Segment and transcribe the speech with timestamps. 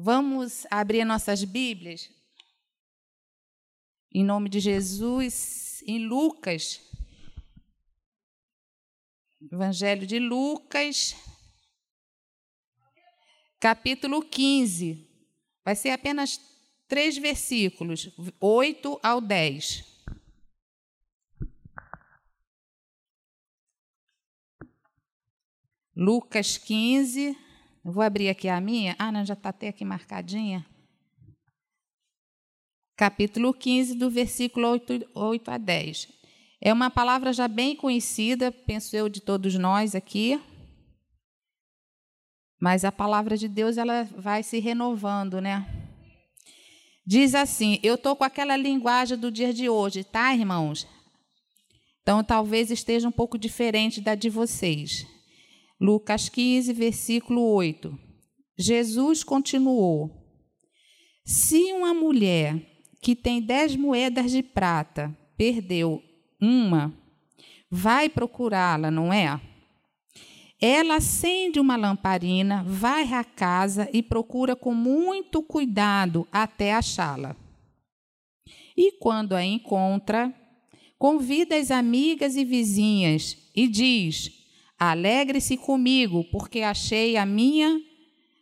[0.00, 2.08] Vamos abrir nossas Bíblias,
[4.12, 6.80] em nome de Jesus, em Lucas,
[9.50, 11.16] Evangelho de Lucas,
[13.58, 15.04] capítulo 15.
[15.64, 16.40] Vai ser apenas
[16.86, 18.08] três versículos,
[18.38, 19.84] 8 ao 10.
[25.96, 27.47] Lucas 15.
[27.88, 28.94] Eu vou abrir aqui a minha.
[28.98, 30.62] Ah, não, já está até aqui marcadinha.
[32.94, 36.08] Capítulo 15, do versículo 8, 8 a 10.
[36.60, 40.38] É uma palavra já bem conhecida, penso eu, de todos nós aqui.
[42.60, 45.66] Mas a palavra de Deus ela vai se renovando, né?
[47.06, 50.86] Diz assim: Eu estou com aquela linguagem do dia de hoje, tá, irmãos?
[52.02, 55.06] Então talvez esteja um pouco diferente da de vocês.
[55.80, 57.96] Lucas 15, versículo 8.
[58.58, 60.10] Jesus continuou:
[61.24, 62.60] Se uma mulher
[63.00, 66.02] que tem dez moedas de prata perdeu
[66.40, 66.92] uma,
[67.70, 69.40] vai procurá-la, não é?
[70.60, 77.36] Ela acende uma lamparina, vai à casa e procura com muito cuidado até achá-la.
[78.76, 80.34] E quando a encontra,
[80.98, 84.32] convida as amigas e vizinhas e diz:
[84.78, 87.80] Alegre-se comigo, porque achei a minha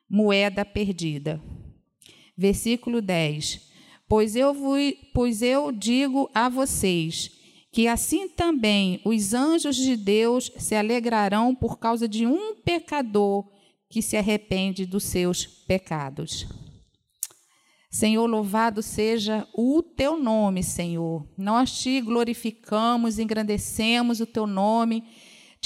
[0.09, 1.41] moeda perdida.
[2.37, 3.70] Versículo 10.
[4.09, 4.55] Pois eu,
[5.15, 7.31] pois eu digo a vocês
[7.73, 13.47] que assim também os anjos de Deus se alegrarão por causa de um pecador
[13.89, 16.47] que se arrepende dos seus pecados.
[17.91, 21.27] Senhor, louvado seja o teu nome, Senhor.
[21.37, 25.03] Nós te glorificamos, engrandecemos o teu nome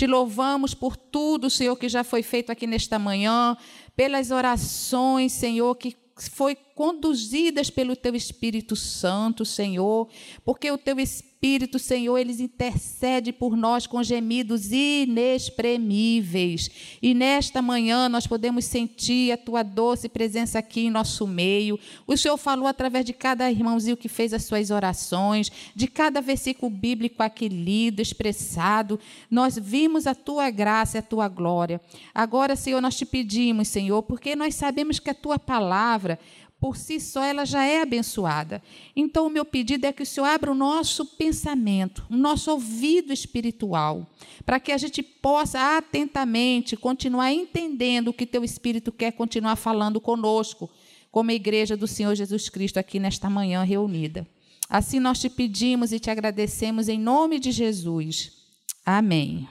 [0.01, 3.55] te louvamos por tudo, Senhor, que já foi feito aqui nesta manhã,
[3.95, 5.95] pelas orações, Senhor, que
[6.33, 10.09] foi conduzidas pelo teu Espírito Santo, Senhor,
[10.43, 16.69] porque o teu Espírito Espírito, Senhor, eles intercede por nós com gemidos inexprimíveis.
[17.01, 21.81] E nesta manhã nós podemos sentir a tua doce presença aqui em nosso meio.
[22.07, 26.71] O Senhor falou através de cada irmãozinho que fez as suas orações, de cada versículo
[26.71, 29.01] bíblico aqui lido, expressado.
[29.31, 31.81] Nós vimos a tua graça e a tua glória.
[32.15, 36.19] Agora, Senhor, nós te pedimos, Senhor, porque nós sabemos que a tua palavra
[36.61, 38.63] por si só ela já é abençoada.
[38.95, 43.15] Então, o meu pedido é que o Senhor abra o nosso pensamento, o nosso ouvido
[43.15, 44.07] espiritual,
[44.45, 49.99] para que a gente possa atentamente continuar entendendo o que teu Espírito quer continuar falando
[50.01, 50.71] conosco,
[51.11, 54.27] como a igreja do Senhor Jesus Cristo aqui nesta manhã reunida.
[54.69, 58.33] Assim nós te pedimos e te agradecemos em nome de Jesus.
[58.85, 59.49] Amém.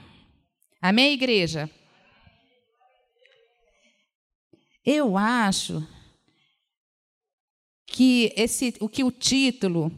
[0.80, 1.68] Amém, igreja?
[4.86, 5.86] Eu acho
[8.00, 9.92] que esse, o que o título,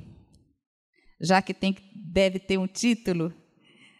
[1.20, 3.32] já que tem, deve ter um título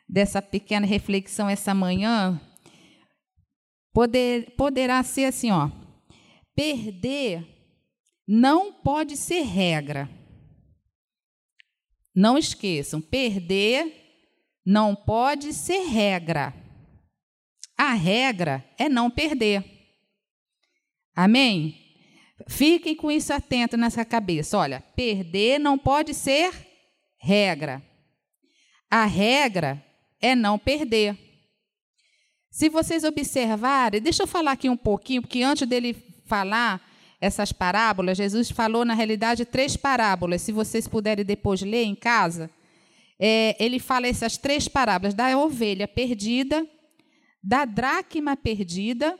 [0.08, 2.40] dessa pequena reflexão essa manhã,
[3.92, 5.70] poder, poderá ser assim, ó,
[6.52, 7.46] perder
[8.26, 10.10] não pode ser regra.
[12.12, 13.86] Não esqueçam, perder
[14.66, 16.52] não pode ser regra.
[17.78, 19.64] A regra é não perder.
[21.14, 21.81] Amém?
[22.48, 24.58] Fiquem com isso atento nessa cabeça.
[24.58, 26.52] Olha, perder não pode ser
[27.18, 27.82] regra.
[28.90, 29.82] A regra
[30.20, 31.16] é não perder.
[32.50, 35.94] Se vocês observarem, deixa eu falar aqui um pouquinho, porque antes dele
[36.26, 36.86] falar
[37.20, 40.42] essas parábolas, Jesus falou, na realidade, três parábolas.
[40.42, 42.50] Se vocês puderem depois ler em casa,
[43.18, 46.66] é, ele fala essas três parábolas: da ovelha perdida,
[47.42, 49.18] da dracma perdida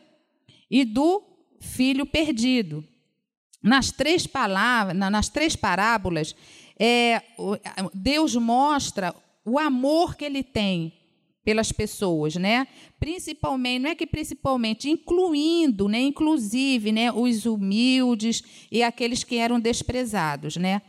[0.71, 1.22] e do
[1.60, 2.84] filho perdido.
[3.62, 6.34] Nas três palavras, nas três parábolas,
[6.78, 7.23] é,
[7.95, 9.15] Deus mostra
[9.45, 10.93] o amor que ele tem
[11.45, 12.67] pelas pessoas, né?
[13.01, 19.59] Principalmente, não é que principalmente, incluindo, né, inclusive, né, os humildes e aqueles que eram
[19.59, 20.83] desprezados, né?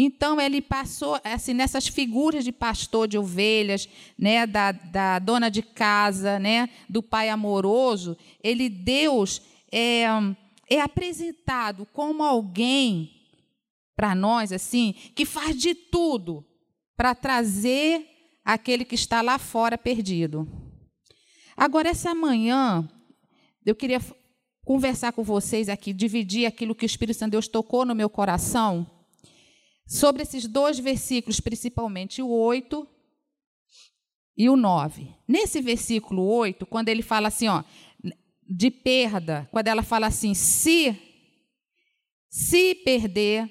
[0.00, 5.60] Então ele passou assim nessas figuras de pastor de ovelhas, né, da, da dona de
[5.60, 9.42] casa, né, do pai amoroso, ele Deus
[9.72, 10.06] é,
[10.70, 13.10] é apresentado como alguém
[13.96, 16.44] para nós assim que faz de tudo
[16.96, 18.06] para trazer
[18.44, 20.46] aquele que está lá fora perdido.
[21.56, 22.88] Agora essa manhã
[23.64, 24.00] eu queria
[24.64, 28.86] conversar com vocês aqui, dividir aquilo que o Espírito Santo Deus tocou no meu coração
[29.86, 32.86] sobre esses dois versículos, principalmente o 8
[34.36, 35.08] e o 9.
[35.26, 37.64] Nesse versículo 8, quando ele fala assim, ó,
[38.48, 40.96] de perda, quando ela fala assim, se
[42.30, 43.50] Se perder.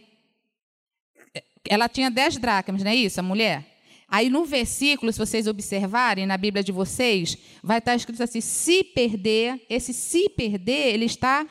[1.70, 3.78] Ela tinha dez dracmas, não é isso, a mulher?
[4.08, 8.84] Aí no versículo, se vocês observarem na Bíblia de vocês, vai estar escrito assim: se
[8.84, 11.46] perder, esse se perder, ele está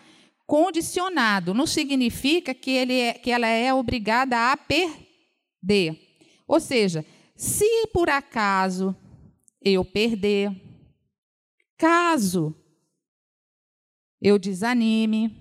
[0.47, 1.53] condicionado.
[1.53, 6.01] Não significa que, ele é, que ela é obrigada a perder.
[6.49, 7.05] Ou seja,
[7.35, 8.97] se por acaso
[9.61, 10.51] eu perder,
[11.77, 12.55] caso
[14.21, 15.35] eu desanime,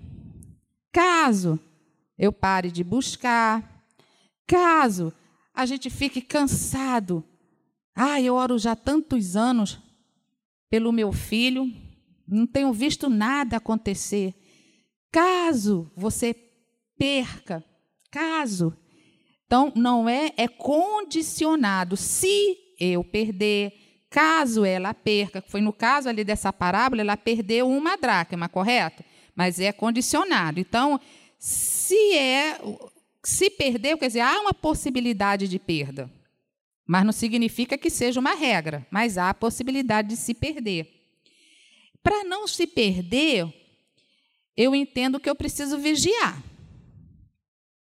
[0.92, 1.58] caso
[2.18, 3.84] eu pare de buscar,
[4.46, 5.12] caso
[5.52, 7.24] a gente fique cansado.
[7.94, 9.78] Ah, eu oro já tantos anos
[10.68, 11.72] pelo meu filho,
[12.28, 14.34] não tenho visto nada acontecer.
[15.10, 16.34] Caso você
[16.98, 17.64] perca,
[18.10, 18.76] caso.
[19.46, 21.96] Então, não é, é condicionado.
[21.96, 23.72] Se eu perder,
[24.16, 29.04] caso ela perca, foi no caso ali dessa parábola, ela perdeu uma dracma, correto?
[29.34, 30.58] Mas é condicionado.
[30.58, 30.98] Então,
[31.38, 32.58] se é
[33.22, 36.10] se perdeu, quer dizer, há uma possibilidade de perda.
[36.86, 40.88] Mas não significa que seja uma regra, mas há a possibilidade de se perder.
[42.02, 43.46] Para não se perder,
[44.56, 46.42] eu entendo que eu preciso vigiar.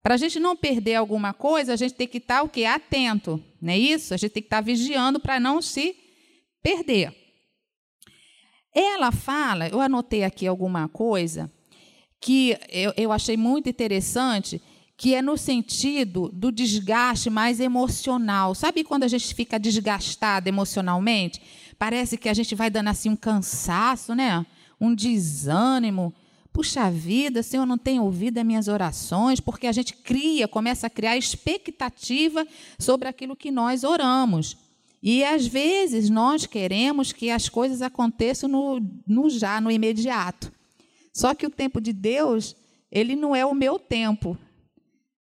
[0.04, 2.66] Para a gente não perder alguma coisa, a gente tem que estar o quê?
[2.66, 4.14] Atento, não é isso?
[4.14, 6.05] A gente tem que estar vigiando para não se
[6.66, 7.14] perder.
[8.74, 11.52] Ela fala, eu anotei aqui alguma coisa
[12.20, 14.60] que eu, eu achei muito interessante,
[14.98, 18.56] que é no sentido do desgaste mais emocional.
[18.56, 21.40] Sabe quando a gente fica desgastado emocionalmente?
[21.78, 24.44] Parece que a gente vai dando assim um cansaço, né?
[24.82, 26.12] Um desânimo.
[26.52, 30.90] Puxa vida, Senhor não tem ouvido as minhas orações, porque a gente cria, começa a
[30.90, 32.48] criar expectativa
[32.80, 34.65] sobre aquilo que nós oramos.
[35.08, 40.52] E às vezes nós queremos que as coisas aconteçam no, no já, no imediato.
[41.14, 42.56] Só que o tempo de Deus,
[42.92, 44.36] ele não é o meu tempo.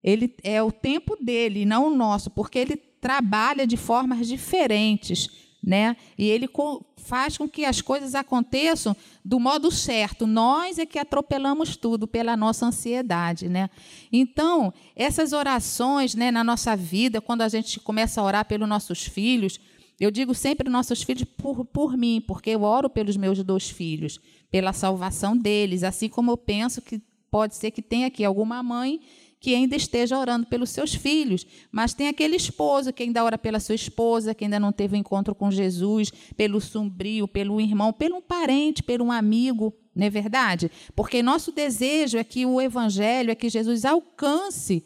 [0.02, 5.28] Ele é o tempo dele, não o nosso, porque ele trabalha de formas diferentes,
[5.62, 5.98] né?
[6.16, 6.48] E ele
[6.96, 10.26] faz com que as coisas aconteçam do modo certo.
[10.26, 13.68] Nós é que atropelamos tudo pela nossa ansiedade, né?
[14.10, 19.04] Então, essas orações, né, na nossa vida, quando a gente começa a orar pelos nossos
[19.04, 19.60] filhos,
[20.00, 24.20] eu digo sempre nossos filhos por, por mim, porque eu oro pelos meus dois filhos,
[24.50, 27.00] pela salvação deles, assim como eu penso que
[27.30, 29.00] pode ser que tenha aqui alguma mãe
[29.44, 33.60] que ainda esteja orando pelos seus filhos, mas tem aquele esposo que ainda ora pela
[33.60, 38.22] sua esposa, que ainda não teve um encontro com Jesus, pelo sombrio, pelo irmão, pelo
[38.22, 40.70] parente, pelo amigo, não é verdade?
[40.96, 44.82] Porque nosso desejo é que o evangelho, é que Jesus alcance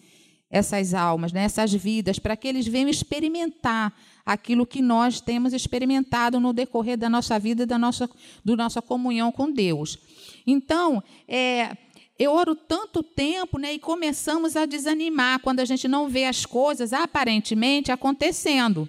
[0.50, 3.94] essas almas, né, essas vidas, para que eles venham experimentar
[4.28, 8.10] aquilo que nós temos experimentado no decorrer da nossa vida, da nossa,
[8.44, 9.96] do nossa comunhão com Deus.
[10.46, 11.74] Então, é,
[12.18, 16.44] eu oro tanto tempo né, e começamos a desanimar quando a gente não vê as
[16.44, 18.86] coisas aparentemente acontecendo.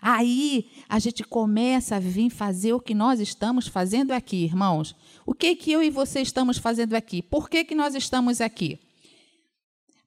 [0.00, 4.94] Aí a gente começa a vir fazer o que nós estamos fazendo aqui, irmãos.
[5.26, 7.20] O que que eu e você estamos fazendo aqui?
[7.20, 8.78] Por que, que nós estamos aqui?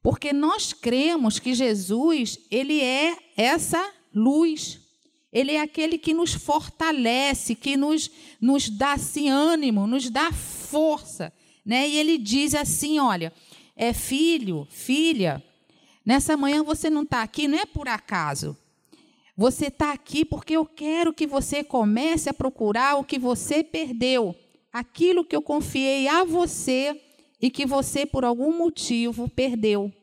[0.01, 4.80] Porque nós cremos que Jesus, ele é essa luz.
[5.31, 8.09] Ele é aquele que nos fortalece, que nos,
[8.39, 11.33] nos dá assim, ânimo, nos dá força.
[11.65, 11.88] Né?
[11.89, 13.33] E ele diz assim: olha,
[13.75, 15.43] é filho, filha,
[16.05, 18.58] nessa manhã você não está aqui, não é por acaso.
[19.36, 24.36] Você está aqui porque eu quero que você comece a procurar o que você perdeu,
[24.74, 27.00] aquilo que eu confiei a você
[27.39, 29.93] e que você, por algum motivo, perdeu.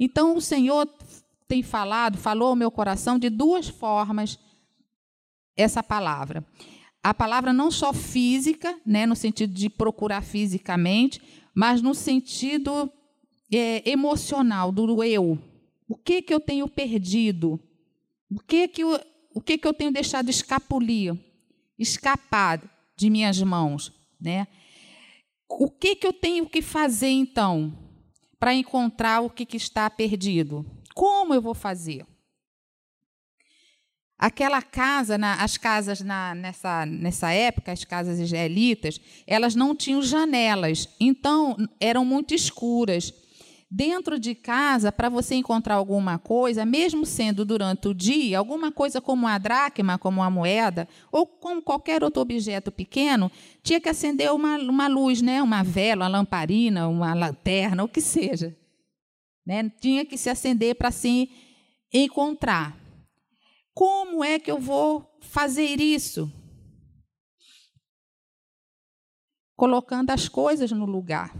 [0.00, 0.86] Então, o Senhor
[1.52, 4.38] tem falado, falou ao meu coração de duas formas
[5.56, 6.46] essa palavra
[7.02, 11.20] a palavra não só física, né, no sentido de procurar fisicamente,
[11.54, 12.90] mas no sentido
[13.52, 15.38] é, emocional, do eu.
[15.88, 17.60] O que, que eu tenho perdido?
[18.30, 19.00] O que, que, eu,
[19.34, 21.18] o que, que eu tenho deixado escapulir,
[21.76, 22.62] escapar
[22.96, 23.92] de minhas mãos?
[24.20, 24.46] Né?
[25.48, 27.76] O que, que eu tenho que fazer, então,
[28.38, 30.64] para encontrar o que, que está perdido?
[30.94, 32.06] Como eu vou fazer?
[34.22, 40.00] Aquela casa, na, as casas na, nessa, nessa época, as casas israelitas, elas não tinham
[40.00, 43.12] janelas, então eram muito escuras.
[43.68, 49.00] Dentro de casa, para você encontrar alguma coisa, mesmo sendo durante o dia, alguma coisa
[49.00, 53.28] como a dracma, como a moeda, ou como qualquer outro objeto pequeno,
[53.60, 55.42] tinha que acender uma, uma luz, né?
[55.42, 58.56] uma vela, uma lamparina, uma lanterna, o que seja.
[59.44, 59.68] Né?
[59.80, 61.30] Tinha que se acender para se
[61.92, 62.78] encontrar.
[63.74, 66.30] Como é que eu vou fazer isso?
[69.56, 71.34] Colocando as coisas no lugar.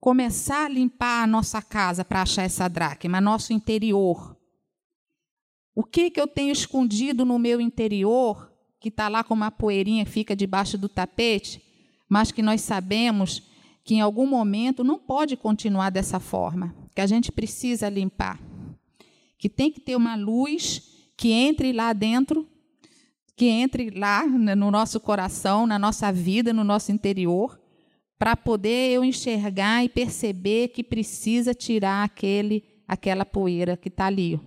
[0.00, 4.34] começar a limpar a nossa casa para achar essa dracma, nosso interior.
[5.74, 10.06] O que, que eu tenho escondido no meu interior, que está lá com uma poeirinha
[10.06, 11.62] fica debaixo do tapete,
[12.08, 13.42] mas que nós sabemos
[13.90, 18.40] que em algum momento não pode continuar dessa forma, que a gente precisa limpar.
[19.36, 22.48] Que tem que ter uma luz que entre lá dentro,
[23.34, 27.60] que entre lá no nosso coração, na nossa vida, no nosso interior,
[28.16, 34.40] para poder eu enxergar e perceber que precisa tirar aquele, aquela poeira que está ali.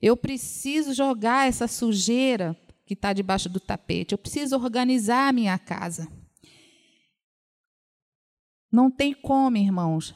[0.00, 4.12] Eu preciso jogar essa sujeira que está debaixo do tapete.
[4.12, 6.08] Eu preciso organizar a minha casa.
[8.74, 10.12] Não tem como, irmãos,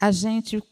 [0.00, 0.62] a gente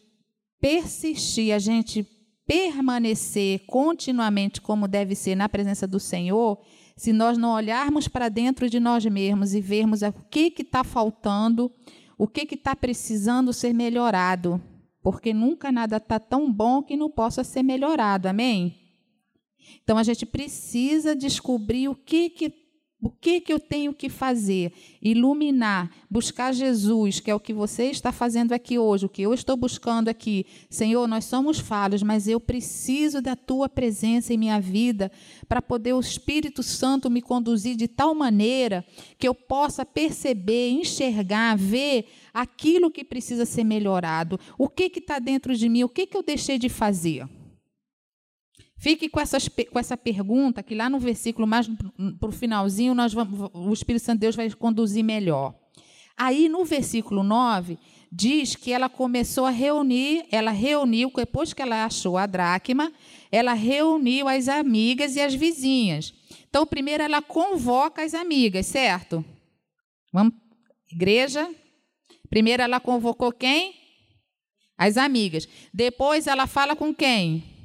[0.60, 2.06] persistir, a gente
[2.46, 6.62] permanecer continuamente como deve ser na presença do Senhor
[6.96, 11.68] se nós não olharmos para dentro de nós mesmos e vermos o que está faltando,
[12.16, 14.62] o que está precisando ser melhorado,
[15.02, 18.78] porque nunca nada está tão bom que não possa ser melhorado, amém?
[19.82, 22.30] Então a gente precisa descobrir o que,
[23.02, 24.72] o que, que eu tenho que fazer?
[25.00, 29.32] Iluminar, buscar Jesus, que é o que você está fazendo aqui hoje, o que eu
[29.32, 30.44] estou buscando aqui.
[30.68, 35.10] Senhor, nós somos falhos, mas eu preciso da tua presença em minha vida
[35.48, 38.84] para poder o Espírito Santo me conduzir de tal maneira
[39.18, 44.38] que eu possa perceber, enxergar, ver aquilo que precisa ser melhorado.
[44.58, 45.84] O que está dentro de mim?
[45.84, 47.26] O que, que eu deixei de fazer?
[48.80, 51.68] Fique com, essas, com essa pergunta, que lá no versículo mais
[52.18, 55.54] para o finalzinho, nós vamos, o Espírito Santo de Deus vai conduzir melhor.
[56.16, 57.78] Aí no versículo 9,
[58.10, 62.90] diz que ela começou a reunir, ela reuniu, depois que ela achou a dracma,
[63.30, 66.14] ela reuniu as amigas e as vizinhas.
[66.48, 69.22] Então, primeiro ela convoca as amigas, certo?
[70.10, 70.32] Vamos,
[70.90, 71.46] igreja.
[72.30, 73.74] Primeiro ela convocou quem?
[74.78, 75.46] As amigas.
[75.70, 77.59] Depois ela fala com quem?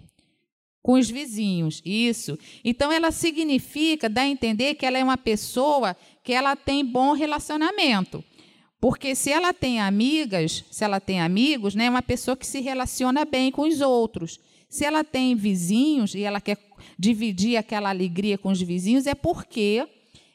[0.85, 1.81] Com os vizinhos.
[1.83, 2.37] Isso.
[2.63, 7.13] Então ela significa, dá a entender que ela é uma pessoa que ela tem bom
[7.13, 8.23] relacionamento.
[8.79, 12.59] Porque se ela tem amigas, se ela tem amigos, né, é uma pessoa que se
[12.61, 14.39] relaciona bem com os outros.
[14.69, 16.59] Se ela tem vizinhos e ela quer
[16.99, 19.87] dividir aquela alegria com os vizinhos, é porque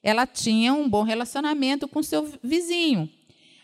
[0.02, 3.09] ela tinha um bom relacionamento com seu vizinho.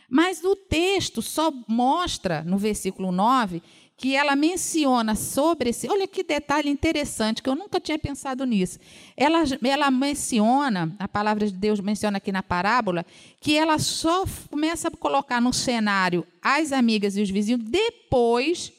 [0.08, 3.60] Mas o texto só mostra, no versículo 9,
[3.96, 5.88] que ela menciona sobre esse.
[5.90, 8.78] Olha que detalhe interessante, que eu nunca tinha pensado nisso.
[9.16, 13.06] Ela, ela menciona, a palavra de Deus menciona aqui na parábola,
[13.40, 18.70] que ela só começa a colocar no cenário as amigas e os vizinhos depois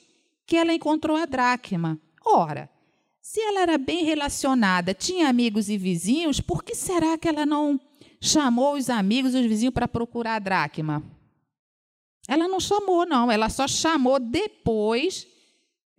[0.46, 2.00] que ela encontrou a dracma.
[2.24, 2.70] Ora,
[3.20, 7.80] se ela era bem relacionada, tinha amigos e vizinhos, por que será que ela não
[8.22, 11.17] chamou os amigos e os vizinhos para procurar a dracma?
[12.28, 15.26] Ela não chamou, não, ela só chamou depois.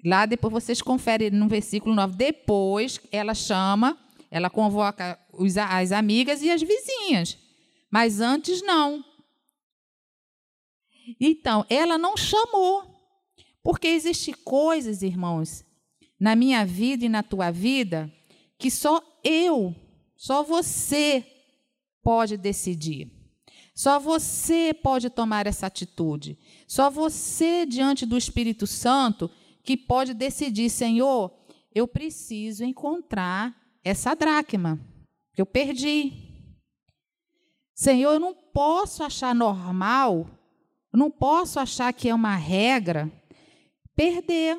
[0.05, 2.15] Lá depois vocês conferem no versículo 9.
[2.17, 3.99] Depois ela chama,
[4.31, 7.39] ela convoca os, as amigas e as vizinhas.
[7.91, 9.03] Mas antes não.
[11.19, 12.85] Então, ela não chamou.
[13.63, 15.65] Porque existem coisas, irmãos,
[16.21, 18.13] na minha vida e na tua vida,
[18.59, 19.75] que só eu,
[20.17, 21.25] só você
[22.03, 23.18] pode decidir.
[23.79, 26.37] Só você pode tomar essa atitude.
[26.67, 29.31] Só você, diante do Espírito Santo,
[29.63, 31.33] que pode decidir: Senhor,
[31.73, 34.81] eu preciso encontrar essa dracma
[35.33, 36.13] que eu perdi.
[37.73, 40.29] Senhor, eu não posso achar normal,
[40.93, 43.09] não posso achar que é uma regra
[43.95, 44.59] perder.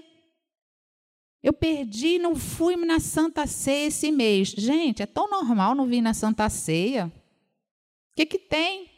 [1.44, 4.48] Eu perdi, não fui na Santa Ceia esse mês.
[4.48, 7.08] Gente, é tão normal não vir na Santa Ceia.
[7.08, 8.89] O que, que tem?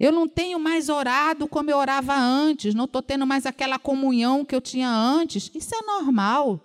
[0.00, 4.46] Eu não tenho mais orado como eu orava antes, não estou tendo mais aquela comunhão
[4.46, 5.50] que eu tinha antes.
[5.54, 6.58] Isso é normal.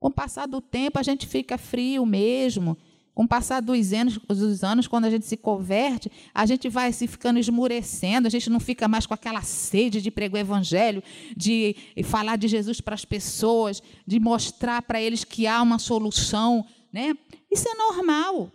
[0.00, 2.76] Com o passar do tempo, a gente fica frio mesmo.
[3.14, 6.92] Com o passar dos anos, dos anos, quando a gente se converte, a gente vai
[6.92, 11.04] se ficando esmurecendo, a gente não fica mais com aquela sede de pregar o evangelho,
[11.36, 16.66] de falar de Jesus para as pessoas, de mostrar para eles que há uma solução.
[16.92, 17.16] Né?
[17.48, 18.50] Isso é normal.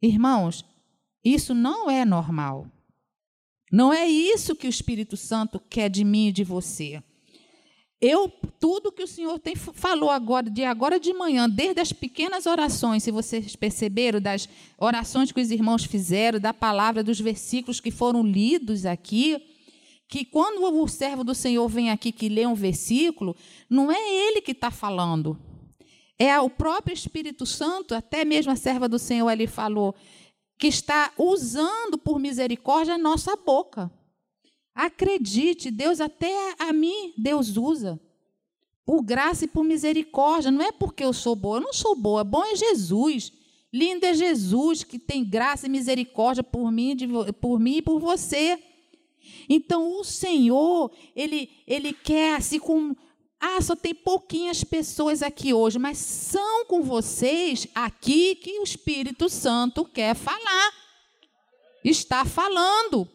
[0.00, 0.64] Irmãos,
[1.22, 2.66] isso não é normal.
[3.70, 7.02] Não é isso que o Espírito Santo quer de mim e de você.
[8.00, 8.28] Eu
[8.60, 13.02] tudo que o Senhor tem falou agora de agora de manhã, desde as pequenas orações,
[13.02, 14.48] se vocês perceberam das
[14.78, 19.42] orações que os irmãos fizeram, da palavra dos versículos que foram lidos aqui,
[20.08, 23.36] que quando o servo do Senhor vem aqui que lê um versículo,
[23.68, 25.36] não é ele que está falando,
[26.18, 29.94] é o próprio Espírito Santo, até mesmo a serva do Senhor ali falou,
[30.58, 33.90] que está usando por misericórdia a nossa boca.
[34.74, 38.00] Acredite, Deus até a mim, Deus usa.
[38.84, 40.50] Por graça e por misericórdia.
[40.50, 42.24] Não é porque eu sou boa, eu não sou boa.
[42.24, 43.32] Bom é Jesus.
[43.72, 46.96] Lindo é Jesus que tem graça e misericórdia por mim,
[47.40, 48.58] por mim e por você.
[49.48, 52.96] Então o Senhor, ele, ele quer assim com
[53.40, 59.28] ah, só tem pouquinhas pessoas aqui hoje, mas são com vocês aqui que o Espírito
[59.28, 60.72] Santo quer falar.
[61.84, 63.08] Está falando.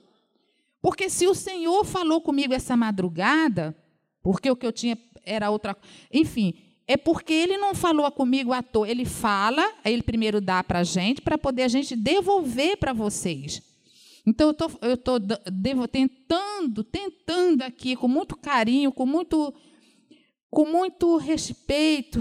[0.81, 3.75] Porque se o Senhor falou comigo essa madrugada,
[4.21, 5.75] porque o que eu tinha era outra.
[6.11, 6.53] Enfim,
[6.87, 8.89] é porque ele não falou comigo à toa.
[8.89, 13.61] Ele fala, ele primeiro dá para a gente, para poder a gente devolver para vocês.
[14.25, 15.19] Então, eu estou
[15.89, 19.53] tentando, tentando aqui, com muito carinho, com muito
[20.53, 22.19] com muito respeito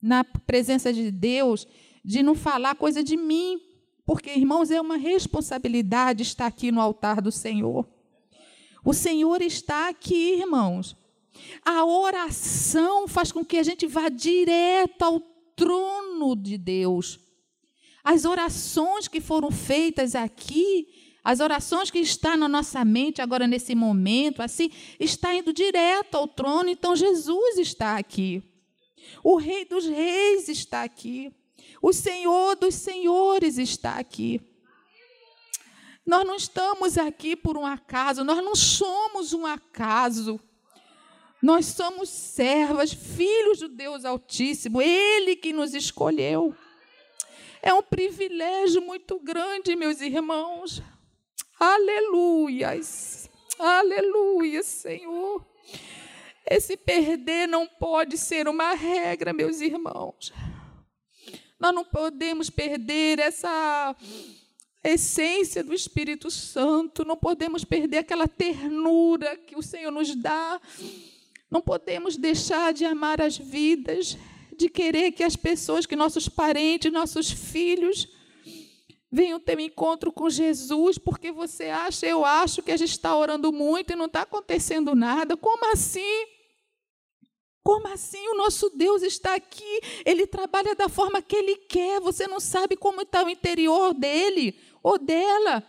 [0.00, 1.66] na presença de Deus,
[2.04, 3.60] de não falar coisa de mim,
[4.04, 7.84] porque, irmãos, é uma responsabilidade estar aqui no altar do Senhor.
[8.84, 10.96] O Senhor está aqui, irmãos.
[11.64, 15.20] A oração faz com que a gente vá direto ao
[15.56, 17.18] trono de Deus.
[18.04, 20.86] As orações que foram feitas aqui
[21.26, 26.28] as orações que estão na nossa mente agora nesse momento, assim, está indo direto ao
[26.28, 28.40] trono, então Jesus está aqui.
[29.24, 31.34] O Rei dos Reis está aqui.
[31.82, 34.40] O Senhor dos Senhores está aqui.
[36.06, 40.38] Nós não estamos aqui por um acaso, nós não somos um acaso.
[41.42, 46.54] Nós somos servas, filhos do Deus Altíssimo, Ele que nos escolheu.
[47.60, 50.80] É um privilégio muito grande, meus irmãos.
[51.58, 55.42] Aleluias, aleluia, Senhor.
[56.44, 60.32] Esse perder não pode ser uma regra, meus irmãos.
[61.58, 63.96] Nós não podemos perder essa
[64.84, 70.60] essência do Espírito Santo, não podemos perder aquela ternura que o Senhor nos dá.
[71.50, 74.18] Não podemos deixar de amar as vidas,
[74.54, 78.06] de querer que as pessoas, que nossos parentes, nossos filhos,
[79.10, 83.16] venham ter um encontro com Jesus, porque você acha, eu acho que a gente está
[83.16, 85.36] orando muito e não está acontecendo nada.
[85.36, 86.26] Como assim?
[87.62, 88.28] Como assim?
[88.28, 92.00] O nosso Deus está aqui, ele trabalha da forma que ele quer.
[92.00, 95.62] Você não sabe como está o interior dele ou dela.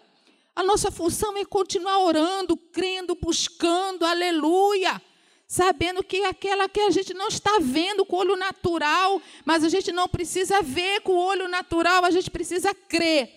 [0.55, 5.01] A nossa função é continuar orando, crendo, buscando, aleluia.
[5.47, 9.69] Sabendo que aquela que a gente não está vendo com o olho natural, mas a
[9.69, 13.31] gente não precisa ver com o olho natural, a gente precisa crer.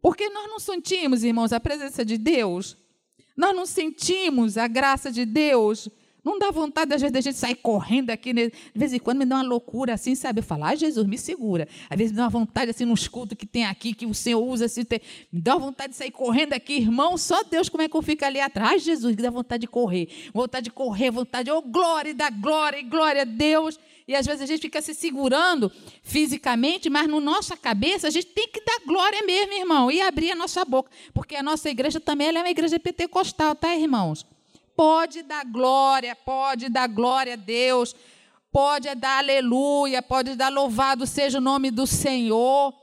[0.00, 2.78] Porque nós não sentimos, irmãos, a presença de Deus,
[3.36, 5.88] nós não sentimos a graça de Deus.
[6.24, 8.32] Não dá vontade, às vezes, da gente sair correndo aqui.
[8.32, 8.46] Né?
[8.48, 10.40] De vez em quando me dá uma loucura assim, sabe?
[10.40, 11.68] Eu falo, ai, Jesus, me segura.
[11.90, 14.42] Às vezes me dá uma vontade, assim, nos cultos que tem aqui, que o Senhor
[14.42, 15.00] usa, assim, tem...
[15.30, 17.18] me dá uma vontade de sair correndo aqui, irmão.
[17.18, 18.70] Só Deus, como é que eu fico ali atrás?
[18.70, 20.08] Ai, Jesus, que dá vontade de correr.
[20.32, 23.78] Vontade de correr, vontade, oh, glória da glória, glória a Deus.
[24.06, 25.70] E às vezes a gente fica se segurando
[26.02, 30.30] fisicamente, mas na nossa cabeça a gente tem que dar glória mesmo, irmão, e abrir
[30.30, 30.90] a nossa boca.
[31.12, 34.26] Porque a nossa igreja também é uma igreja pentecostal, tá, irmãos?
[34.76, 37.94] Pode dar glória, pode dar glória a Deus,
[38.50, 42.74] pode dar aleluia, pode dar louvado seja o nome do Senhor.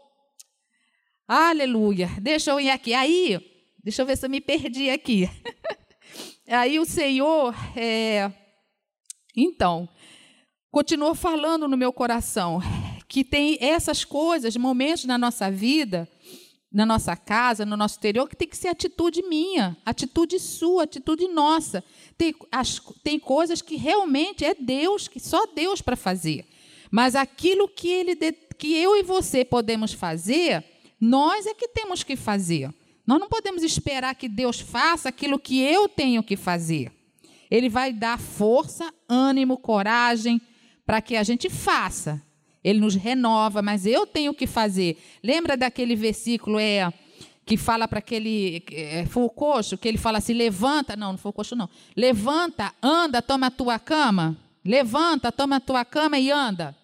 [1.27, 2.09] Aleluia.
[2.21, 2.93] Deixa eu ir aqui.
[2.93, 3.39] Aí,
[3.83, 5.29] deixa eu ver se eu me perdi aqui.
[6.47, 8.31] Aí o Senhor, é...
[9.35, 9.87] então,
[10.69, 12.59] continuou falando no meu coração
[13.07, 16.09] que tem essas coisas, momentos na nossa vida,
[16.71, 21.27] na nossa casa, no nosso interior, que tem que ser atitude minha, atitude sua, atitude
[21.27, 21.83] nossa.
[22.17, 26.45] Tem, as, tem coisas que realmente é Deus, que só Deus para fazer.
[26.89, 28.15] Mas aquilo que, ele,
[28.57, 30.63] que eu e você podemos fazer,
[30.99, 32.73] nós é que temos que fazer.
[33.05, 36.91] Nós não podemos esperar que Deus faça aquilo que eu tenho que fazer.
[37.49, 40.39] Ele vai dar força, ânimo, coragem,
[40.85, 42.21] para que a gente faça.
[42.63, 45.01] Ele nos renova, mas eu tenho que fazer.
[45.23, 46.91] Lembra daquele versículo é
[47.45, 51.69] que fala para aquele é, coxo, que ele fala assim: levanta, não, não foi não.
[51.95, 54.37] Levanta, anda, toma a tua cama.
[54.63, 56.75] Levanta, toma a tua cama e anda.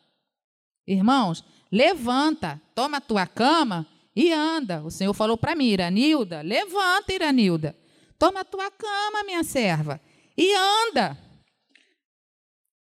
[0.88, 3.86] Irmãos, levanta, toma a tua cama
[4.16, 4.82] e anda.
[4.84, 7.76] O Senhor falou para mim, Iranilda, levanta, Iranilda.
[8.18, 10.02] Toma a tua cama, minha serva,
[10.36, 11.16] e anda.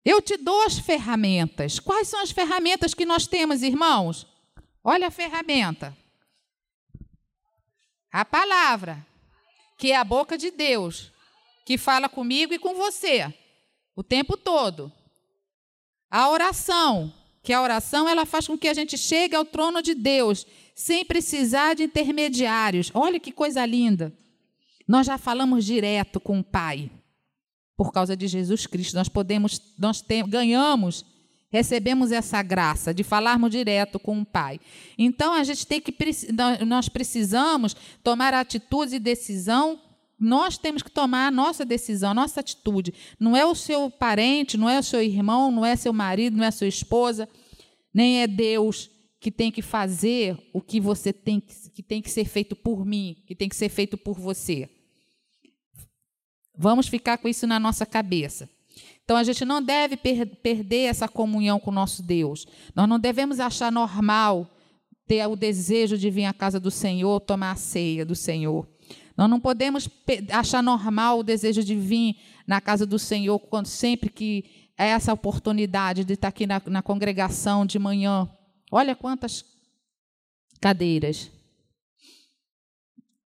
[0.09, 1.81] Eu te dou as ferramentas.
[1.81, 4.25] Quais são as ferramentas que nós temos, irmãos?
[4.81, 5.93] Olha a ferramenta.
[8.09, 9.05] A palavra,
[9.77, 11.11] que é a boca de Deus,
[11.65, 13.33] que fala comigo e com você
[13.97, 14.89] o tempo todo.
[16.09, 19.93] A oração, que a oração ela faz com que a gente chegue ao trono de
[19.93, 22.91] Deus sem precisar de intermediários.
[22.93, 24.17] Olha que coisa linda.
[24.87, 26.89] Nós já falamos direto com o Pai.
[27.77, 31.05] Por causa de Jesus Cristo, nós podemos, nós tem, ganhamos,
[31.49, 34.59] recebemos essa graça de falarmos direto com o Pai.
[34.97, 35.95] Então a gente tem que
[36.65, 39.79] nós precisamos tomar atitude e decisão
[40.19, 42.91] nós temos que tomar a nossa decisão, a nossa atitude.
[43.19, 46.43] Não é o seu parente, não é o seu irmão, não é seu marido, não
[46.43, 47.29] é sua esposa,
[47.93, 52.09] nem é Deus que tem que fazer o que você tem que, que tem que
[52.09, 54.69] ser feito por mim, que tem que ser feito por você.
[56.57, 58.49] Vamos ficar com isso na nossa cabeça.
[59.03, 62.45] Então a gente não deve per perder essa comunhão com o nosso Deus.
[62.75, 64.49] Nós não devemos achar normal
[65.07, 68.67] ter o desejo de vir à casa do Senhor, tomar a ceia do Senhor.
[69.15, 69.89] Nós não podemos
[70.31, 74.45] achar normal o desejo de vir na casa do Senhor quando sempre que
[74.77, 78.29] é essa oportunidade de estar aqui na, na congregação de manhã.
[78.71, 79.45] Olha quantas
[80.59, 81.31] cadeiras.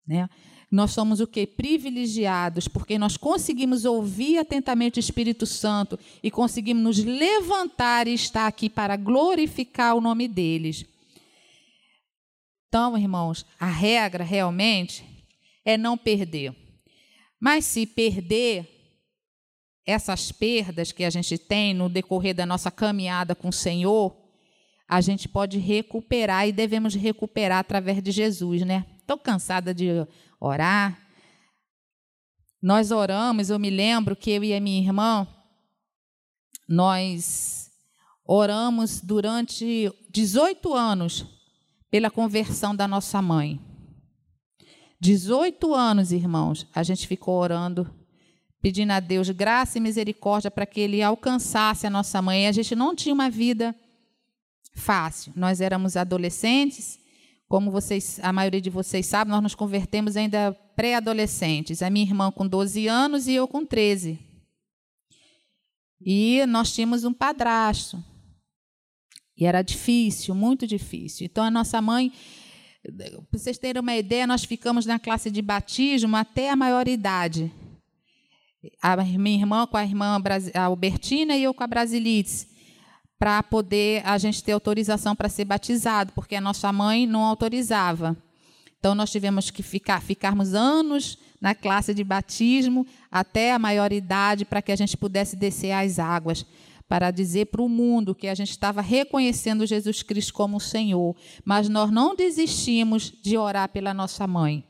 [0.07, 0.29] Né?
[0.71, 1.45] Nós somos o que?
[1.45, 8.47] Privilegiados, porque nós conseguimos ouvir atentamente o Espírito Santo e conseguimos nos levantar e estar
[8.47, 10.85] aqui para glorificar o nome deles.
[12.69, 15.03] Então, irmãos, a regra realmente
[15.65, 16.55] é não perder.
[17.37, 18.65] Mas se perder
[19.85, 24.15] essas perdas que a gente tem no decorrer da nossa caminhada com o Senhor,
[24.87, 28.85] a gente pode recuperar e devemos recuperar através de Jesus, né?
[28.99, 29.87] Estou cansada de
[30.41, 30.99] orar.
[32.61, 35.27] Nós oramos, eu me lembro que eu e a minha irmã,
[36.67, 37.71] nós
[38.25, 41.25] oramos durante 18 anos
[41.89, 43.59] pela conversão da nossa mãe.
[44.99, 47.89] 18 anos, irmãos, a gente ficou orando,
[48.61, 52.47] pedindo a Deus graça e misericórdia para que Ele alcançasse a nossa mãe.
[52.47, 53.75] A gente não tinha uma vida
[54.75, 55.33] fácil.
[55.35, 57.00] Nós éramos adolescentes,
[57.51, 61.81] como vocês, a maioria de vocês sabe, nós nos convertemos ainda pré-adolescentes.
[61.81, 64.17] A minha irmã com 12 anos e eu com 13.
[65.99, 68.01] E nós tínhamos um padrasto.
[69.35, 71.25] E era difícil, muito difícil.
[71.25, 72.13] Então a nossa mãe
[72.97, 77.51] para vocês terem uma ideia, nós ficamos na classe de batismo até a maioridade.
[78.81, 80.17] A minha irmã com a irmã
[80.55, 82.47] Albertina e eu com a Brasilites,
[83.21, 88.17] para poder a gente ter autorização para ser batizado, porque a nossa mãe não autorizava.
[88.79, 94.59] Então nós tivemos que ficar, ficarmos anos na classe de batismo até a maioridade para
[94.59, 96.43] que a gente pudesse descer as águas
[96.89, 101.15] para dizer para o mundo que a gente estava reconhecendo Jesus Cristo como o Senhor,
[101.45, 104.65] mas nós não desistimos de orar pela nossa mãe.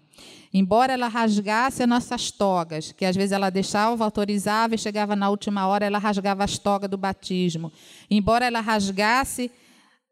[0.54, 5.30] Embora ela rasgasse as nossas togas, que às vezes ela deixava, autorizava e chegava na
[5.30, 7.72] última hora, ela rasgava as togas do batismo.
[8.10, 9.50] Embora ela rasgasse,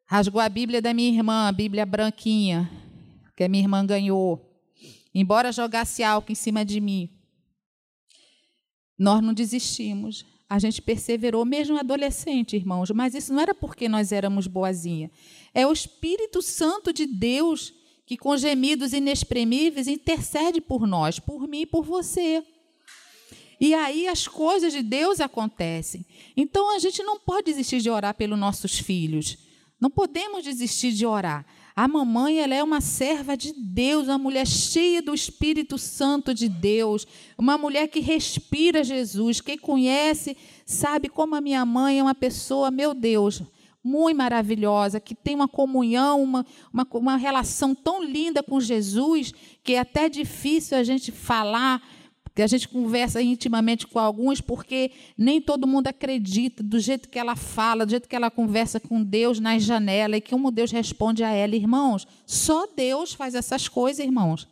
[0.05, 2.69] rasgou a Bíblia da minha irmã, a Bíblia branquinha,
[3.35, 4.45] que a minha irmã ganhou.
[5.13, 7.09] Embora jogasse álcool em cima de mim,
[8.97, 14.11] nós não desistimos a gente perseverou, mesmo adolescente, irmãos, mas isso não era porque nós
[14.11, 15.11] éramos boazinha.
[15.53, 17.71] É o Espírito Santo de Deus
[18.09, 22.43] que, com gemidos inexprimíveis, intercede por nós, por mim e por você.
[23.61, 26.03] E aí as coisas de Deus acontecem.
[26.35, 29.37] Então a gente não pode desistir de orar pelos nossos filhos.
[29.79, 31.45] Não podemos desistir de orar.
[31.75, 36.49] A mamãe ela é uma serva de Deus, uma mulher cheia do Espírito Santo de
[36.49, 37.05] Deus,
[37.37, 39.39] uma mulher que respira Jesus.
[39.39, 43.43] Quem conhece sabe como a minha mãe é uma pessoa, meu Deus,
[43.83, 49.73] muito maravilhosa, que tem uma comunhão, uma, uma, uma relação tão linda com Jesus, que
[49.73, 51.81] é até difícil a gente falar
[52.41, 57.35] a gente conversa intimamente com alguns, porque nem todo mundo acredita do jeito que ela
[57.35, 61.31] fala, do jeito que ela conversa com Deus na janela e como Deus responde a
[61.31, 61.55] ela.
[61.55, 64.47] Irmãos, só Deus faz essas coisas, irmãos.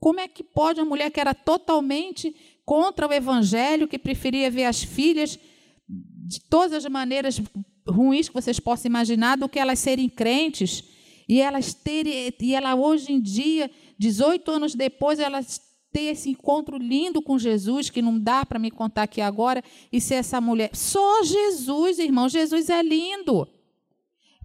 [0.00, 4.64] Como é que pode uma mulher que era totalmente contra o evangelho, que preferia ver
[4.64, 5.38] as filhas
[5.88, 7.40] de todas as maneiras
[7.88, 10.84] ruins que vocês possam imaginar, do que elas serem crentes,
[11.28, 15.60] e elas terem, e ela hoje em dia, 18 anos depois, elas
[15.92, 20.00] ter esse encontro lindo com Jesus, que não dá para me contar aqui agora, e
[20.00, 20.70] ser essa mulher.
[20.74, 23.48] Só Jesus, irmão, Jesus é lindo.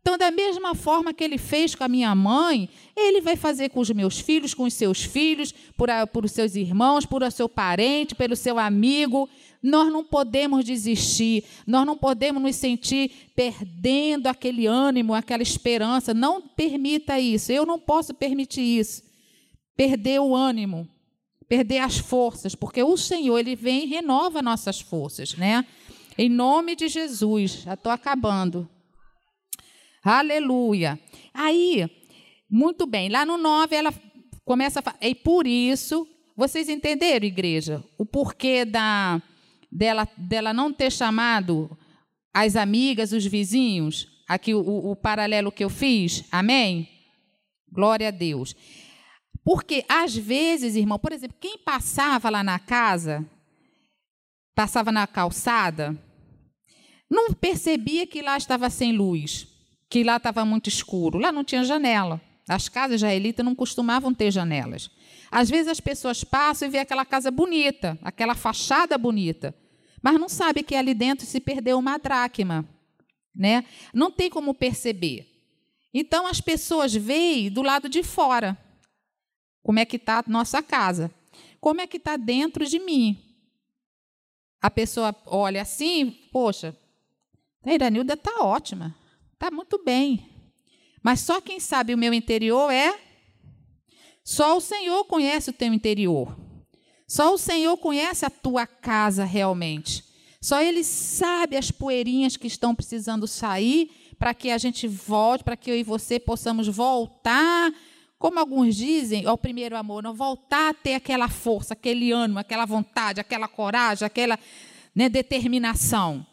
[0.02, 3.80] Então, da mesma forma que ele fez com a minha mãe, ele vai fazer com
[3.80, 7.32] os meus filhos, com os seus filhos, por, a, por os seus irmãos, por o
[7.32, 9.30] seu parente, pelo seu amigo.
[9.64, 16.14] Nós não podemos desistir, nós não podemos nos sentir perdendo aquele ânimo, aquela esperança.
[16.14, 19.02] Não permita isso, eu não posso permitir isso.
[19.76, 20.88] Perder o ânimo
[21.54, 25.64] perder as forças, porque o Senhor ele vem e renova nossas forças, né?
[26.18, 28.68] Em nome de Jesus, já estou acabando.
[30.04, 31.00] Aleluia.
[31.32, 31.88] Aí,
[32.50, 33.94] muito bem, lá no 9 ela
[34.44, 39.22] começa a falar, e por isso, vocês entenderam, igreja, o porquê da,
[39.74, 41.76] dela, dela não ter chamado
[42.34, 44.08] as amigas, os vizinhos?
[44.28, 46.88] Aqui o, o paralelo que eu fiz, amém?
[47.72, 48.56] Glória a Deus.
[49.44, 53.26] Porque, às vezes, irmão, por exemplo, quem passava lá na casa,
[54.56, 55.98] passava na calçada,
[57.10, 59.48] não percebia que lá estava sem luz,
[59.90, 61.20] que lá estava muito escuro.
[61.20, 62.22] Lá não tinha janela.
[62.48, 64.90] As casas israelitas não costumavam ter janelas.
[65.30, 69.54] Às vezes as pessoas passam e vê aquela casa bonita, aquela fachada bonita,
[70.04, 72.68] mas não sabe que ali dentro se perdeu uma dracma,
[73.34, 73.66] né?
[73.94, 75.26] Não tem como perceber.
[75.94, 78.58] Então as pessoas veem do lado de fora
[79.64, 81.10] como é que está a nossa casa,
[81.62, 83.18] como é que está dentro de mim.
[84.62, 86.78] A pessoa olha assim, poxa,
[87.66, 88.94] a Iranilda está ótima,
[89.34, 90.30] está muito bem.
[91.02, 93.00] Mas só quem sabe o meu interior é.
[94.24, 96.38] Só o Senhor conhece o teu interior.
[97.08, 100.04] Só o Senhor conhece a tua casa realmente.
[100.42, 105.58] Só Ele sabe as poeirinhas que estão precisando sair para que a gente volte, para
[105.58, 107.74] que eu e você possamos voltar,
[108.18, 112.66] como alguns dizem, ao primeiro amor, não voltar a ter aquela força, aquele ânimo, aquela
[112.66, 114.40] vontade, aquela coragem, aquela
[114.96, 116.26] né, determinação.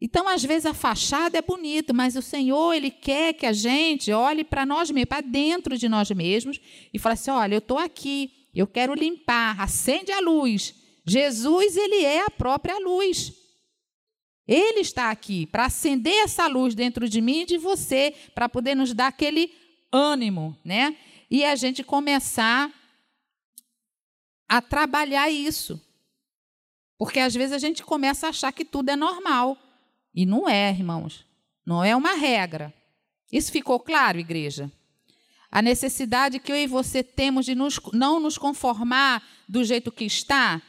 [0.00, 4.10] Então, às vezes, a fachada é bonita, mas o Senhor, Ele quer que a gente
[4.10, 6.60] olhe para nós mesmos, para dentro de nós mesmos,
[6.92, 10.74] e fale assim: olha, eu estou aqui, eu quero limpar, acende a luz.
[11.06, 13.32] Jesus, Ele é a própria luz.
[14.46, 18.74] Ele está aqui para acender essa luz dentro de mim e de você, para poder
[18.74, 19.52] nos dar aquele
[19.90, 20.96] ânimo, né?
[21.30, 22.70] E a gente começar
[24.48, 25.80] a trabalhar isso.
[26.98, 29.56] Porque às vezes a gente começa a achar que tudo é normal.
[30.14, 31.24] E não é, irmãos.
[31.64, 32.72] Não é uma regra.
[33.32, 34.70] Isso ficou claro, igreja?
[35.52, 40.06] A necessidade que eu e você temos de nos, não nos conformar do jeito que
[40.06, 40.62] está.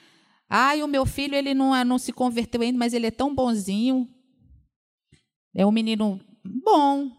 [0.49, 4.13] Ai, o meu filho ele não, não se converteu ainda, mas ele é tão bonzinho.
[5.55, 7.09] É um menino bom.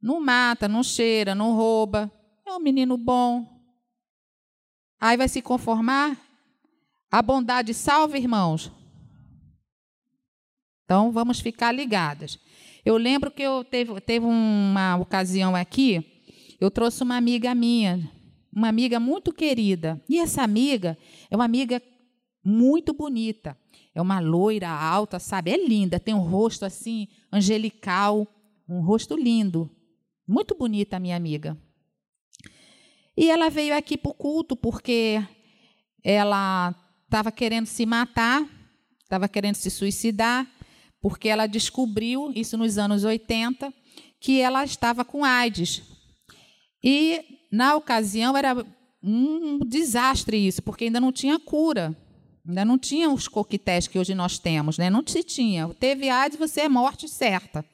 [0.00, 2.10] Não mata, não cheira, não rouba.
[2.46, 3.46] É um menino bom.
[4.98, 6.18] Aí vai se conformar?
[7.10, 8.72] A bondade salva, irmãos?
[10.84, 12.38] Então, vamos ficar ligadas.
[12.82, 16.17] Eu lembro que eu teve, teve uma ocasião aqui,
[16.60, 18.10] eu trouxe uma amiga minha,
[18.52, 20.02] uma amiga muito querida.
[20.08, 20.96] E essa amiga
[21.30, 21.82] é uma amiga
[22.44, 23.56] muito bonita.
[23.94, 25.50] É uma loira alta, sabe?
[25.50, 28.26] É linda, tem um rosto assim, angelical,
[28.68, 29.70] um rosto lindo.
[30.26, 31.56] Muito bonita a minha amiga.
[33.16, 35.20] E ela veio aqui para o culto porque
[36.04, 38.46] ela estava querendo se matar,
[39.02, 40.46] estava querendo se suicidar
[41.00, 43.72] porque ela descobriu, isso nos anos 80,
[44.20, 45.82] que ela estava com AIDS.
[46.82, 48.64] E, na ocasião, era
[49.02, 51.96] um desastre isso, porque ainda não tinha cura.
[52.46, 54.88] Ainda não tinha os coquetéis que hoje nós temos, né?
[54.88, 55.68] não se tinha.
[55.74, 57.64] Teve AIDS, você é morte certa.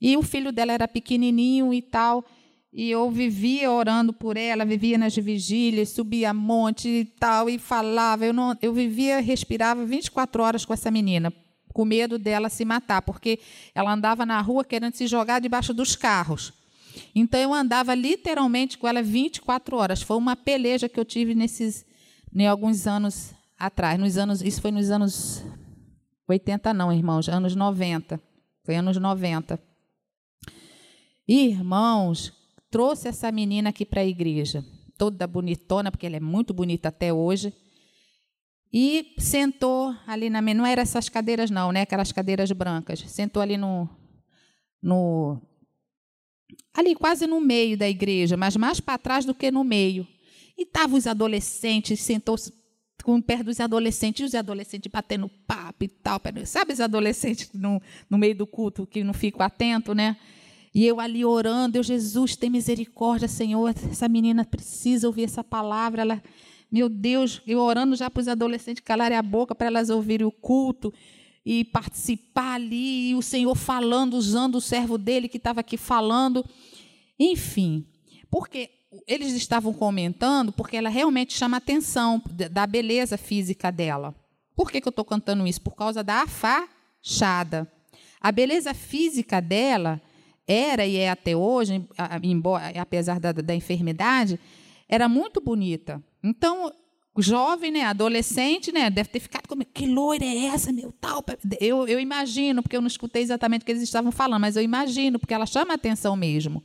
[0.00, 2.24] E o filho dela era pequenininho e tal,
[2.72, 8.24] e eu vivia orando por ela, vivia nas vigílias, subia monte e tal, e falava.
[8.26, 11.32] Eu, não, eu vivia, respirava 24 horas com essa menina,
[11.72, 13.38] com medo dela se matar, porque
[13.74, 16.52] ela andava na rua querendo se jogar debaixo dos carros.
[17.14, 20.02] Então eu andava literalmente com ela 24 horas.
[20.02, 21.86] Foi uma peleja que eu tive nesses
[22.32, 25.42] né, alguns anos atrás, nos anos, isso foi nos anos
[26.28, 28.20] 80 não, irmãos, anos 90.
[28.64, 29.60] Foi anos 90.
[31.28, 32.32] Irmãos,
[32.70, 34.64] trouxe essa menina aqui para a igreja,
[34.98, 37.52] toda bonitona, porque ela é muito bonita até hoje.
[38.72, 41.82] E sentou ali na não era essas cadeiras não, né?
[41.82, 43.00] Aquelas cadeiras brancas.
[43.06, 43.88] Sentou ali no
[44.82, 45.40] no
[46.74, 50.06] ali quase no meio da igreja, mas mais para trás do que no meio.
[50.58, 52.52] E estavam os adolescentes, sentou-se
[53.02, 56.20] com perto dos adolescentes, e os adolescentes batendo papo e tal.
[56.44, 60.16] Sabe os adolescentes no, no meio do culto que não ficam atentos, né?
[60.74, 66.02] E eu ali orando, eu, Jesus, tem misericórdia, Senhor, essa menina precisa ouvir essa palavra,
[66.02, 66.22] ela
[66.74, 70.32] meu Deus, eu orando já para os adolescentes calarem a boca para elas ouvirem o
[70.32, 70.92] culto
[71.46, 76.44] e participar ali, e o Senhor falando, usando o servo dele que estava aqui falando.
[77.18, 77.86] Enfim,
[78.30, 78.70] porque
[79.06, 84.14] eles estavam comentando, porque ela realmente chama atenção da beleza física dela.
[84.54, 85.60] Por que, que eu estou cantando isso?
[85.60, 87.70] Por causa da fachada.
[88.20, 90.00] A beleza física dela
[90.46, 91.84] era e é até hoje,
[92.22, 94.38] embora, apesar da, da enfermidade,
[94.88, 96.02] era muito bonita.
[96.22, 96.72] Então,
[97.18, 101.24] jovem, né, adolescente, né, deve ter ficado comigo, que loira é essa, meu tal?
[101.60, 104.62] Eu, eu imagino, porque eu não escutei exatamente o que eles estavam falando, mas eu
[104.62, 106.62] imagino, porque ela chama atenção mesmo.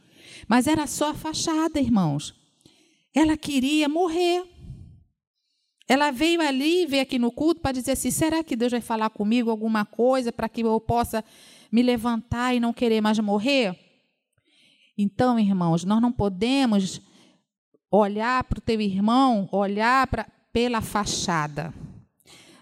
[0.49, 2.33] Mas era só a fachada, irmãos.
[3.13, 4.43] Ela queria morrer.
[5.87, 9.11] Ela veio ali, veio aqui no culto para dizer assim: será que Deus vai falar
[9.11, 11.23] comigo alguma coisa para que eu possa
[11.71, 13.77] me levantar e não querer mais morrer?
[14.97, 16.99] Então, irmãos, nós não podemos
[17.91, 21.71] olhar para o teu irmão, olhar pra, pela fachada.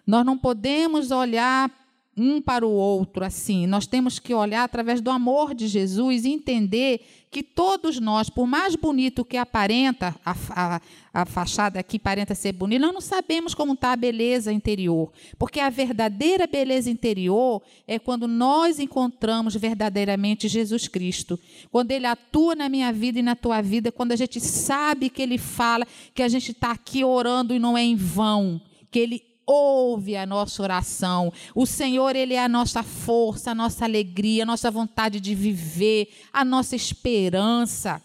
[0.05, 1.71] Nós não podemos olhar
[2.17, 3.67] um para o outro assim.
[3.67, 8.47] Nós temos que olhar através do amor de Jesus e entender que todos nós, por
[8.47, 10.81] mais bonito que aparenta a, a,
[11.13, 15.11] a fachada aqui, aparenta ser bonita, nós não sabemos como está a beleza interior.
[15.37, 21.37] Porque a verdadeira beleza interior é quando nós encontramos verdadeiramente Jesus Cristo.
[21.69, 25.21] Quando Ele atua na minha vida e na tua vida, quando a gente sabe que
[25.21, 29.21] Ele fala, que a gente está aqui orando e não é em vão, que Ele
[29.47, 31.31] ouve a nossa oração.
[31.55, 36.09] O Senhor, Ele é a nossa força, a nossa alegria, a nossa vontade de viver,
[36.33, 38.03] a nossa esperança.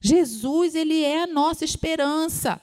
[0.00, 2.60] Jesus, Ele é a nossa esperança.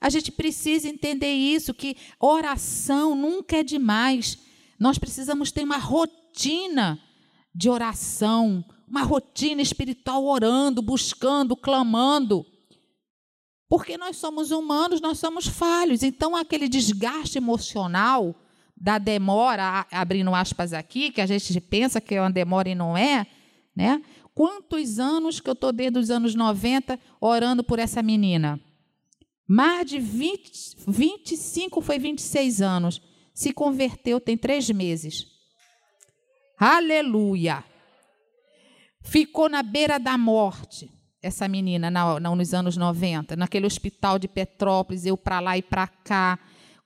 [0.00, 4.38] A gente precisa entender isso, que oração nunca é demais.
[4.78, 7.00] Nós precisamos ter uma rotina
[7.54, 12.46] de oração, uma rotina espiritual orando, buscando, clamando.
[13.68, 16.02] Porque nós somos humanos, nós somos falhos.
[16.02, 18.34] Então, aquele desgaste emocional
[18.74, 22.96] da demora, abrindo aspas aqui, que a gente pensa que é uma demora e não
[22.96, 23.26] é,
[23.76, 24.02] né?
[24.34, 28.58] Quantos anos que eu estou desde os anos 90 orando por essa menina?
[29.46, 33.02] Mais de 20, 25, foi 26 anos.
[33.34, 35.26] Se converteu, tem três meses.
[36.58, 37.64] Aleluia!
[39.02, 40.90] Ficou na beira da morte
[41.22, 45.62] essa menina na, na, nos anos 90, naquele hospital de Petrópolis, eu para lá e
[45.62, 46.38] para cá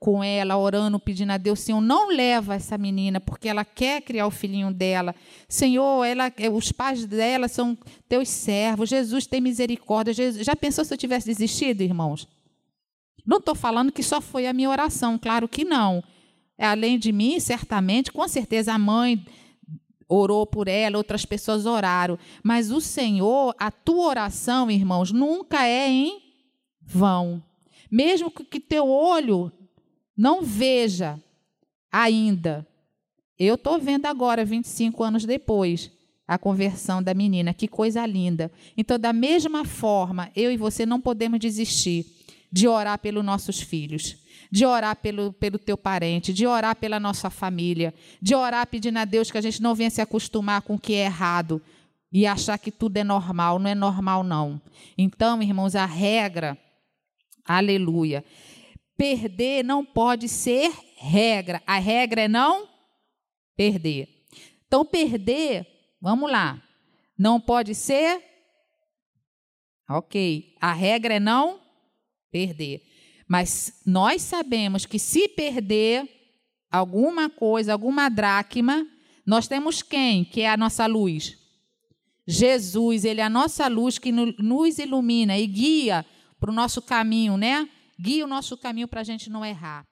[0.03, 4.27] com ela, orando, pedindo a Deus, Senhor, não leva essa menina, porque ela quer criar
[4.27, 5.15] o filhinho dela.
[5.49, 8.91] Senhor, ela, eh, os pais dela são teus servos.
[8.91, 10.13] Jesus tem misericórdia.
[10.13, 12.27] Jesus, já pensou se eu tivesse desistido, irmãos?
[13.25, 16.03] Não estou falando que só foi a minha oração, claro que não.
[16.59, 19.25] É, além de mim, certamente, com certeza a mãe
[20.13, 22.19] orou por ela, outras pessoas oraram.
[22.43, 26.23] Mas o Senhor, a tua oração, irmãos, nunca é em
[26.81, 27.43] vão.
[27.91, 29.51] Mesmo que teu olho
[30.17, 31.19] não veja
[31.91, 32.67] ainda.
[33.39, 35.91] Eu estou vendo agora, 25 anos depois,
[36.27, 37.55] a conversão da menina.
[37.55, 38.53] Que coisa linda.
[38.77, 42.07] Então, da mesma forma, eu e você não podemos desistir
[42.51, 44.22] de orar pelos nossos filhos
[44.53, 49.07] de orar pelo, pelo teu parente, de orar pela nossa família, de orar pedindo a
[49.07, 51.63] Deus que a gente não venha se acostumar com o que é errado
[52.13, 53.59] e achar que tudo é normal.
[53.59, 54.61] Não é normal, não.
[54.99, 56.59] Então, irmãos, a regra,
[57.47, 58.23] aleluia,
[58.95, 61.63] perder não pode ser regra.
[61.67, 62.69] A regra é não
[63.57, 64.07] perder.
[64.67, 65.67] Então, perder,
[65.99, 66.63] vamos lá,
[67.19, 68.23] não pode ser.
[69.89, 70.55] Ok.
[70.61, 71.59] A regra é não
[72.31, 72.92] perder.
[73.29, 76.09] Mas nós sabemos que se perder
[76.71, 78.87] alguma coisa, alguma dracma,
[79.25, 80.25] nós temos quem?
[80.25, 81.39] Que é a nossa luz.
[82.27, 86.07] Jesus, ele é a nossa luz que nos ilumina e guia
[86.39, 87.69] para o nosso caminho, né?
[88.01, 89.85] Guia o nosso caminho para a gente não errar.